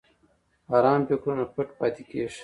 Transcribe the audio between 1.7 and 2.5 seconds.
پاتې کېږي.